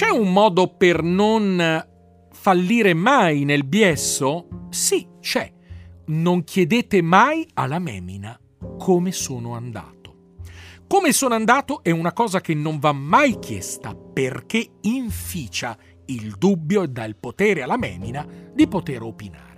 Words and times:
C'è 0.00 0.08
un 0.08 0.32
modo 0.32 0.66
per 0.66 1.02
non 1.02 1.86
fallire 2.32 2.94
mai 2.94 3.44
nel 3.44 3.64
biesso? 3.64 4.48
Sì, 4.70 5.06
c'è. 5.20 5.52
Non 6.06 6.42
chiedete 6.42 7.02
mai 7.02 7.46
alla 7.52 7.78
memina 7.78 8.40
come 8.78 9.12
sono 9.12 9.54
andato. 9.54 10.38
Come 10.86 11.12
sono 11.12 11.34
andato 11.34 11.82
è 11.82 11.90
una 11.90 12.14
cosa 12.14 12.40
che 12.40 12.54
non 12.54 12.78
va 12.78 12.92
mai 12.92 13.38
chiesta 13.38 13.94
perché 13.94 14.66
inficia 14.80 15.76
il 16.06 16.34
dubbio 16.38 16.82
e 16.82 16.88
dà 16.88 17.04
il 17.04 17.16
potere 17.16 17.60
alla 17.60 17.76
memina 17.76 18.26
di 18.54 18.66
poter 18.66 19.02
opinare. 19.02 19.49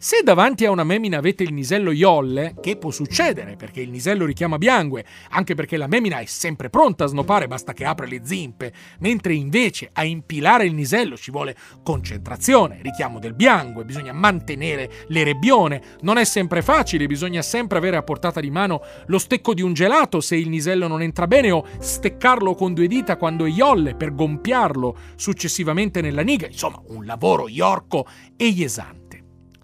Se 0.00 0.20
davanti 0.22 0.64
a 0.64 0.70
una 0.70 0.84
memina 0.84 1.18
avete 1.18 1.42
il 1.42 1.52
nisello 1.52 1.90
iolle, 1.90 2.54
che 2.60 2.76
può 2.76 2.92
succedere 2.92 3.56
perché 3.56 3.80
il 3.80 3.90
nisello 3.90 4.26
richiama 4.26 4.56
biangue, 4.56 5.04
anche 5.30 5.56
perché 5.56 5.76
la 5.76 5.88
memina 5.88 6.20
è 6.20 6.24
sempre 6.24 6.70
pronta 6.70 7.02
a 7.02 7.08
snopare, 7.08 7.48
basta 7.48 7.72
che 7.72 7.84
apra 7.84 8.06
le 8.06 8.20
zimpe, 8.22 8.72
mentre 9.00 9.34
invece 9.34 9.90
a 9.92 10.04
impilare 10.04 10.66
il 10.66 10.74
nisello 10.74 11.16
ci 11.16 11.32
vuole 11.32 11.56
concentrazione, 11.82 12.78
richiamo 12.80 13.18
del 13.18 13.34
biangue, 13.34 13.84
bisogna 13.84 14.12
mantenere 14.12 14.88
l'erebbione, 15.08 15.82
non 16.02 16.16
è 16.16 16.24
sempre 16.24 16.62
facile, 16.62 17.08
bisogna 17.08 17.42
sempre 17.42 17.78
avere 17.78 17.96
a 17.96 18.04
portata 18.04 18.38
di 18.38 18.52
mano 18.52 18.80
lo 19.06 19.18
stecco 19.18 19.52
di 19.52 19.62
un 19.62 19.72
gelato 19.72 20.20
se 20.20 20.36
il 20.36 20.48
nisello 20.48 20.86
non 20.86 21.02
entra 21.02 21.26
bene 21.26 21.50
o 21.50 21.64
steccarlo 21.76 22.54
con 22.54 22.72
due 22.72 22.86
dita 22.86 23.16
quando 23.16 23.46
è 23.46 23.50
iolle 23.50 23.96
per 23.96 24.14
gonfiarlo 24.14 24.96
successivamente 25.16 26.00
nella 26.00 26.22
niga, 26.22 26.46
insomma 26.46 26.80
un 26.86 27.04
lavoro 27.04 27.48
iorco 27.48 28.06
e 28.36 28.46
iesante. 28.46 29.07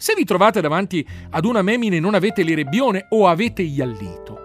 Se 0.05 0.13
vi 0.15 0.27
trovate 0.27 0.61
davanti 0.61 1.03
ad 1.31 1.47
una 1.47 1.63
memine 1.63 1.97
e 1.97 2.01
non 2.01 2.13
avete 2.13 2.43
l'erebbione 2.43 3.07
o 3.09 3.27
avete 3.27 3.63
iallito, 3.63 4.39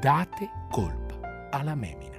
date 0.00 0.50
colpa 0.72 1.48
alla 1.52 1.76
memina. 1.76 2.16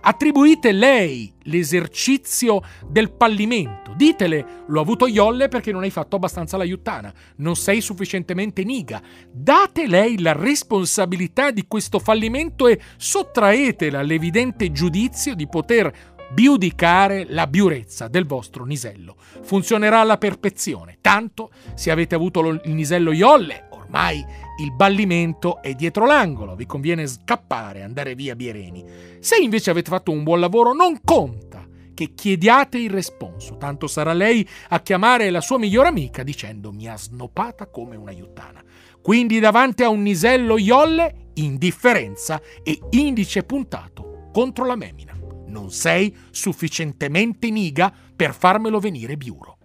Attribuite 0.00 0.72
lei 0.72 1.30
l'esercizio 1.42 2.62
del 2.88 3.12
pallimento. 3.12 3.92
Ditele, 3.94 4.64
l'ho 4.66 4.80
avuto 4.80 5.06
iolle 5.06 5.48
perché 5.48 5.70
non 5.72 5.82
hai 5.82 5.90
fatto 5.90 6.16
abbastanza 6.16 6.56
l'aiutana, 6.56 7.12
non 7.36 7.54
sei 7.54 7.80
sufficientemente 7.80 8.64
niga. 8.64 9.02
Date 9.30 9.86
lei 9.86 10.18
la 10.20 10.32
responsabilità 10.32 11.50
di 11.50 11.66
questo 11.68 11.98
fallimento 11.98 12.66
e 12.66 12.80
sottraetela 12.96 13.98
all'evidente 13.98 14.72
giudizio 14.72 15.34
di 15.34 15.46
poter 15.46 16.11
biudicare 16.32 17.26
la 17.28 17.46
biurezza 17.46 18.08
del 18.08 18.26
vostro 18.26 18.64
nisello. 18.64 19.16
Funzionerà 19.42 20.00
alla 20.00 20.18
perfezione, 20.18 20.98
tanto 21.00 21.50
se 21.74 21.90
avete 21.90 22.14
avuto 22.14 22.46
il 22.48 22.60
nisello 22.64 23.12
iolle, 23.12 23.68
ormai 23.70 24.24
il 24.60 24.72
ballimento 24.72 25.60
è 25.60 25.74
dietro 25.74 26.06
l'angolo, 26.06 26.54
vi 26.54 26.66
conviene 26.66 27.06
scappare, 27.06 27.82
andare 27.82 28.14
via 28.14 28.34
Biereni. 28.34 28.84
Se 29.20 29.36
invece 29.36 29.70
avete 29.70 29.90
fatto 29.90 30.10
un 30.10 30.22
buon 30.22 30.40
lavoro, 30.40 30.72
non 30.72 31.00
conta 31.04 31.66
che 31.94 32.14
chiediate 32.14 32.78
il 32.78 32.90
responso, 32.90 33.58
tanto 33.58 33.86
sarà 33.86 34.14
lei 34.14 34.46
a 34.70 34.80
chiamare 34.80 35.30
la 35.30 35.42
sua 35.42 35.58
migliore 35.58 35.88
amica 35.88 36.22
dicendo 36.22 36.72
mi 36.72 36.88
ha 36.88 36.96
snopata 36.96 37.66
come 37.66 37.96
una 37.96 38.12
iuttana. 38.12 38.62
Quindi 39.02 39.40
davanti 39.40 39.82
a 39.82 39.88
un 39.88 40.02
nisello 40.02 40.56
iolle, 40.56 41.30
indifferenza 41.34 42.40
e 42.62 42.78
indice 42.90 43.42
puntato 43.42 44.30
contro 44.32 44.64
la 44.64 44.76
memina 44.76 45.12
non 45.52 45.70
sei 45.70 46.12
sufficientemente 46.30 47.50
niga 47.50 47.92
per 48.16 48.34
farmelo 48.34 48.80
venire 48.80 49.16
biuro. 49.16 49.58